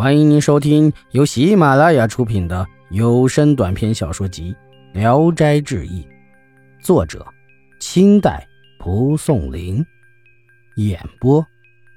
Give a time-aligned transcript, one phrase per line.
[0.00, 4.56] 欢迎您收听由喜马拉雅出品的有声短篇小说集
[4.98, 6.02] 《聊斋志异》，
[6.82, 7.22] 作者：
[7.80, 8.48] 清代
[8.78, 9.84] 蒲松龄，
[10.76, 11.46] 演播：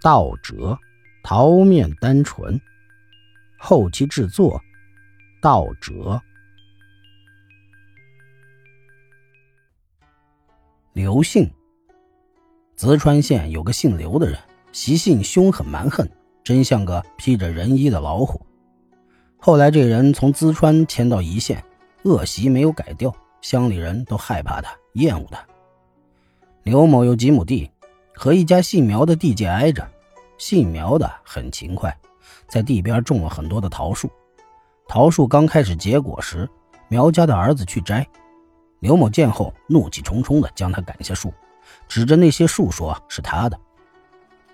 [0.01, 0.77] 道哲、
[1.23, 2.59] 桃面单纯，
[3.57, 4.61] 后期制作：
[5.41, 6.21] 道哲。
[10.91, 11.49] 刘姓，
[12.77, 14.37] 淄川县有个姓刘的人，
[14.73, 16.05] 习性凶狠蛮横。
[16.43, 18.41] 真像个披着人衣的老虎。
[19.37, 21.63] 后来这人从淄川迁到一县，
[22.03, 25.45] 恶习没有改掉，乡里人都害怕他，厌恶他。
[26.63, 27.69] 刘某有几亩地，
[28.13, 29.87] 和一家姓苗的地界挨着。
[30.37, 31.95] 姓苗的很勤快，
[32.47, 34.09] 在地边种了很多的桃树。
[34.87, 36.49] 桃树刚开始结果时，
[36.89, 38.05] 苗家的儿子去摘，
[38.79, 41.33] 刘某见后怒气冲冲地将他赶下树，
[41.87, 43.57] 指着那些树说是他的。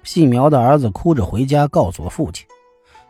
[0.09, 2.43] 姓苗的儿子哭着回家，告诉了父亲。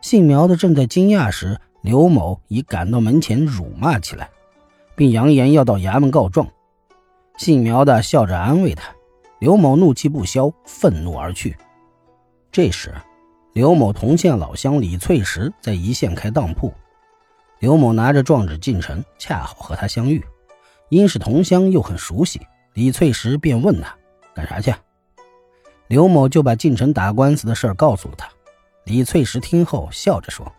[0.02, 4.30] 姓苗的正在惊讶时，刘某已赶到门前辱骂起来，
[4.98, 6.46] 并扬言要到衙门告状。
[7.38, 8.94] 姓苗的笑着安慰他，
[9.40, 11.56] 刘某怒气不消，愤怒而去。
[12.52, 12.94] 这时，
[13.54, 16.74] 刘某同县老乡李翠石在一线开当铺，
[17.60, 20.22] 刘某拿着状纸进城，恰好和他相遇。
[20.90, 22.42] 因是同乡，又很熟悉，
[22.74, 23.96] 李翠石便问他
[24.36, 24.74] 干啥去。
[25.90, 28.30] 刘某就把进城打官司的事告诉了他。
[28.84, 30.50] 李翠石听后笑着说：“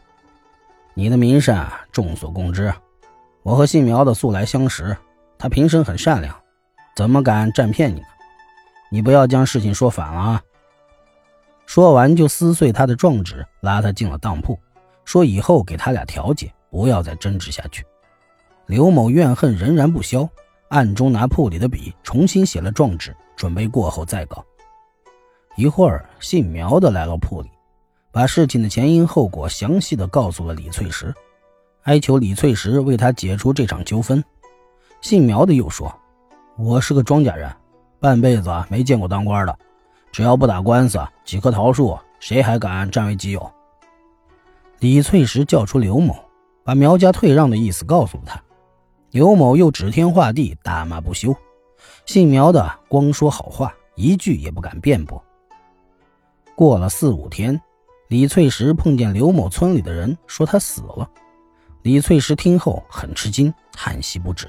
[0.93, 2.75] 你的名善众所共知，
[3.45, 4.97] 我和姓苗的素来相识，
[5.39, 6.35] 他平生很善良，
[6.97, 8.07] 怎么敢占骗你呢？
[8.91, 10.43] 你不要将事情说反了啊！”
[11.65, 14.59] 说完就撕碎他的状纸，拉他进了当铺，
[15.05, 17.87] 说以后给他俩调解，不要再争执下去。
[18.67, 20.29] 刘某怨恨仍然不消，
[20.71, 24.45] 暗中拿铺里的笔重新写了状纸，准备过后再告。
[25.57, 27.51] 一会儿，姓苗的来到铺里，
[28.13, 31.13] 把事情的前因后果详细的告诉了李翠石，
[31.83, 34.23] 哀求李翠石为他解除这场纠纷。
[35.01, 35.93] 姓苗的又说
[36.57, 37.51] ：“我是个庄稼人，
[37.99, 39.59] 半辈子没见过当官的，
[40.13, 43.51] 只要不打官司，几棵桃树谁还敢占为己有？”
[44.79, 46.17] 李翠石叫出刘某，
[46.65, 48.41] 把苗家退让的意思告诉了他。
[49.11, 51.35] 刘某又指天画地，大骂不休。
[52.07, 55.23] 姓苗的光说好话，一句也不敢辩驳。
[56.61, 57.59] 过了四五天，
[58.09, 61.11] 李翠石碰见刘某村里的人，说他死了。
[61.81, 64.47] 李翠石听后很吃惊，叹息不止。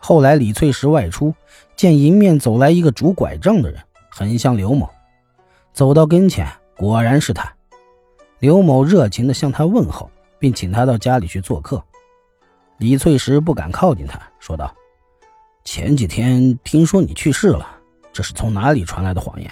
[0.00, 1.32] 后来李翠石外出，
[1.76, 4.90] 见迎面走来一个拄拐杖的人，很像刘某。
[5.72, 6.44] 走到跟前，
[6.76, 7.48] 果然是他。
[8.40, 11.80] 刘某热情地向他问候，并请他到家里去做客。
[12.78, 14.74] 李翠石不敢靠近他，说道
[15.62, 17.64] ：“前几天听说你去世了，
[18.12, 19.48] 这是从哪里传来的谎言？”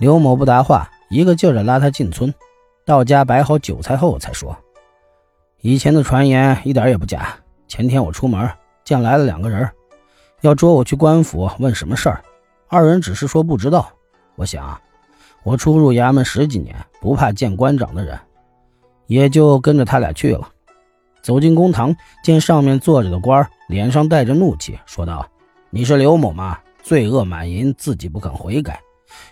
[0.00, 2.32] 刘某不答话，一个劲儿的拉他进村。
[2.86, 4.56] 到家摆好酒菜后，才说
[5.60, 7.36] ：“以前的传言一点也不假。
[7.68, 8.50] 前天我出门，
[8.82, 9.70] 见来了两个人，
[10.40, 12.24] 要捉我去官府问什么事儿。
[12.66, 13.90] 二人只是说不知道。
[14.36, 14.80] 我想，
[15.42, 18.18] 我出入衙门十几年，不怕见官长的人，
[19.06, 20.48] 也就跟着他俩去了。
[21.20, 21.94] 走进公堂，
[22.24, 25.28] 见上面坐着的官儿，脸上带着怒气，说道
[25.68, 26.58] ：‘你是刘某吗？
[26.82, 28.80] 罪恶满盈，自己不肯悔改。’”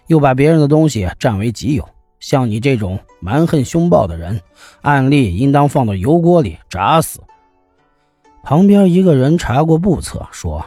[0.06, 1.88] 又把别人的东西占为己有，
[2.20, 4.40] 像你这种蛮横凶暴的人，
[4.82, 7.20] 案例应当放到油锅里炸死。
[8.42, 10.64] 旁边一个人查过簿册，说：“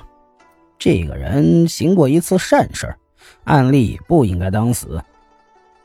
[0.78, 2.96] 这个人行过一次善事，
[3.46, 5.02] 案例不应该当死。”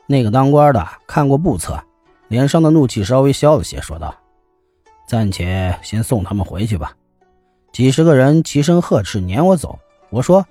[0.05, 1.81] 那个当官的看过簿册，
[2.27, 4.15] 脸上的怒气稍微消了些，说道
[5.07, 6.93] ：“暂且先送他们回去吧。”
[7.73, 9.77] 几十个人齐声呵斥，撵我走。
[10.09, 10.45] 我说：“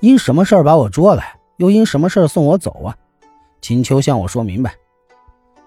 [0.00, 2.96] 因什么事儿把我捉来？”又因什么事送我走啊？
[3.60, 4.74] 请求向我说明白。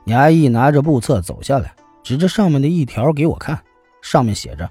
[0.06, 3.60] 衙役拿着簿册走下来，指着上面的一条给我看，
[4.02, 4.70] 上面写着：“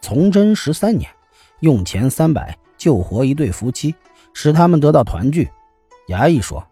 [0.00, 1.10] 从征十三年，
[1.60, 3.94] 用钱三百救活一对夫妻，
[4.32, 5.48] 使他们得到团聚。”
[6.08, 6.64] 衙役说：“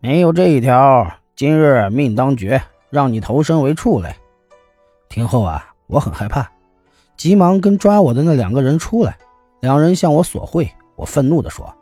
[0.00, 4.14] 没有这一条，今日命当绝，让你投身为畜类。”
[5.10, 6.50] 听后啊，我很害怕，
[7.16, 9.18] 急忙跟抓我的那两个人出来，
[9.60, 11.75] 两人向我索贿，我愤怒地说。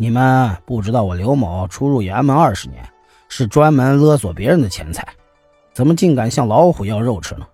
[0.00, 2.82] 你们不知道我刘某出入衙门二十年，
[3.28, 5.06] 是专门勒索别人的钱财，
[5.74, 7.46] 怎么竟敢向老虎要肉吃呢？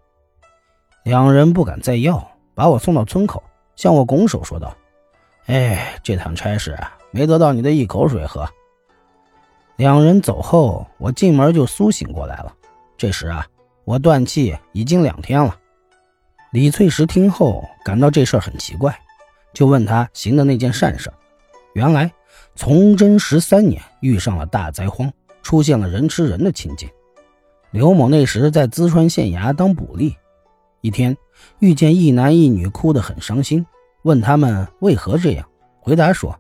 [1.03, 3.43] 两人不敢再要，把我送到村口，
[3.75, 4.73] 向我拱手说道
[5.47, 6.79] ：“哎，这趟差事
[7.11, 8.49] 没得到你的一口水喝。”
[9.75, 12.55] 两人走后，我进门就苏醒过来了。
[12.97, 13.45] 这时啊，
[13.85, 15.57] 我断气已经两天了。
[16.53, 18.97] 李翠石听后感到这事很奇怪，
[19.53, 21.13] 就问他行的那件善事，
[21.75, 22.09] 原来。
[22.57, 25.13] 崇祯十三年遇上了大灾荒，
[25.43, 26.89] 出现了人吃人的情景。
[27.71, 30.15] 刘某那时在淄川县衙当捕吏，
[30.81, 31.15] 一天
[31.59, 33.65] 遇见一男一女哭得很伤心，
[34.03, 35.47] 问他们为何这样，
[35.79, 36.35] 回答说：“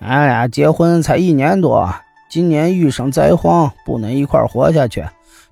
[0.00, 1.90] 俺俩结婚才一年多，
[2.30, 5.02] 今年遇上灾荒，不能一块活下去，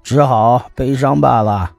[0.02, 1.72] 只好悲伤罢了。”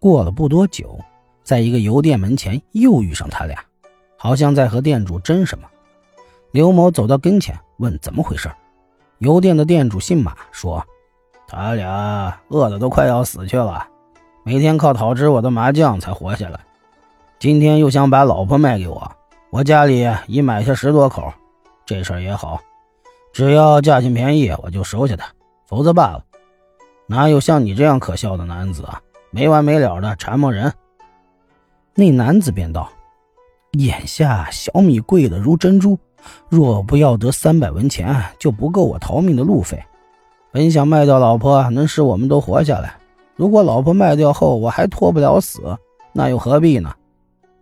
[0.00, 0.98] 过了不多久，
[1.44, 3.62] 在一个油店门前又遇上他俩，
[4.16, 5.68] 好像在和店主争什么。
[6.52, 8.50] 刘某走到跟前问怎么回事，
[9.18, 10.84] 油店的店主姓马，说
[11.46, 13.86] 他俩饿得都快要死去了，
[14.44, 16.58] 每天靠讨吃我的麻将才活下来，
[17.38, 19.10] 今天又想把老婆卖给我，
[19.50, 21.32] 我家里已买下十多口，
[21.86, 22.60] 这事儿也好，
[23.32, 25.26] 只要价钱便宜我就收下他，
[25.66, 26.24] 否则罢了。
[27.06, 29.00] 哪有像你这样可笑的男子啊！
[29.30, 30.72] 没完没了的缠磨人。
[31.94, 32.88] 那男子便道
[33.78, 35.98] ：“眼下小米贵得如珍珠，
[36.48, 39.82] 若不要得三百文钱，就不够我逃命的路费。
[40.50, 42.94] 本想卖掉老婆，能使我们都活下来。
[43.36, 45.78] 如果老婆卖掉后我还脱不了死，
[46.12, 46.92] 那又何必呢？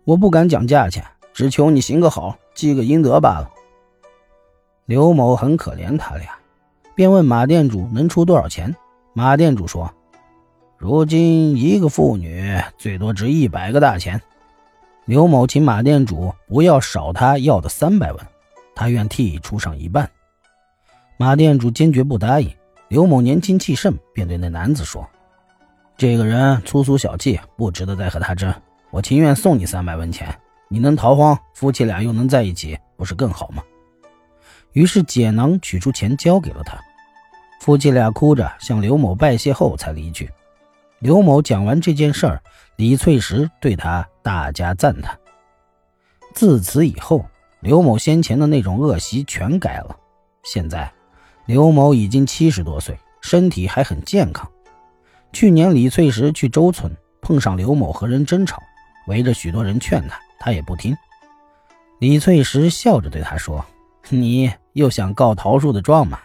[0.05, 3.49] 我不敢讲价钱，只求你行个好，积个阴德罢了。”
[4.85, 6.29] 刘某很可怜他俩，
[6.95, 8.75] 便问马店主能出多少钱。
[9.13, 9.91] 马店主说。
[10.81, 14.21] 如今一个妇女最多值一百个大钱。
[15.03, 18.25] 刘某请马店主不要少他要的三百文，
[18.79, 20.09] 他愿替你出上一半。
[21.17, 22.49] 马店主坚决不答应。
[22.87, 25.05] 刘某年轻气盛，便对那男子说
[25.97, 28.53] ：“这个人粗俗小气，不值得再和他争。
[28.89, 30.33] 我情愿送你三百文钱，
[30.69, 33.61] 你能逃荒，夫妻俩又能在一起，不是更好吗？”
[34.71, 36.79] 于是解囊取出钱交给了他。
[37.59, 40.31] 夫妻俩哭着向刘某拜谢后才离去。
[40.99, 42.41] 刘某讲完这件事儿，
[42.77, 45.19] 李翠石对他大加赞叹。
[46.33, 47.25] 自此以后，
[47.61, 49.95] 刘某先前的那种恶习全改了。
[50.43, 50.91] 现在，
[51.45, 54.49] 刘某已经七十多岁，身体还很健康。
[55.33, 56.91] 去年李翠石去周村，
[57.21, 58.61] 碰上刘某和人争吵，
[59.07, 60.95] 围着许多人劝他，他也不听。
[61.99, 63.65] 李翠石笑着对他说
[64.09, 66.19] ：“你又想告桃树的状吗？”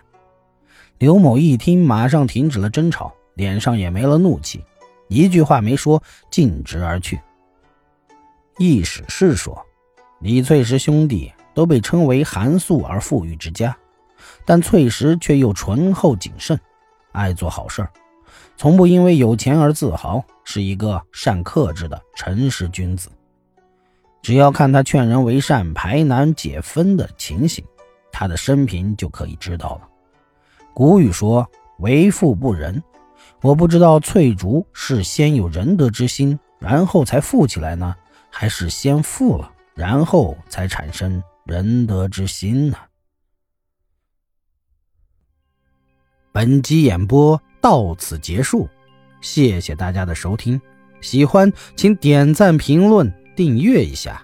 [0.99, 3.13] 刘某一听，马上停止了争吵。
[3.35, 4.65] 脸上也没了怒气，
[5.09, 7.21] 一句话没说，径直而去。
[8.59, 9.64] 易史是说，
[10.25, 13.77] 李翠石兄弟都被称为寒素而富裕之家，
[14.47, 16.59] 但翠石却又醇厚谨慎，
[17.13, 17.91] 爱做好事儿，
[18.57, 23.11] 从不因为有钱而自豪，是一个善克制的诚实君子。
[24.23, 27.63] 只要看他劝人为善、排难解纷的情形，
[28.11, 29.89] 他的生平就可以知道了。
[30.73, 31.47] 古语说
[31.81, 32.83] ：“为富不仁。”
[33.43, 37.95] 我不知道翠竹是先有仁德之心，然后才富起来呢，
[38.31, 42.79] 还是先富了，然后才产生仁德之心呢？
[46.33, 48.69] 本集演播到此结束，
[49.21, 50.61] 谢谢大家的收听，
[51.01, 54.24] 喜欢请点赞、评论、订阅一下。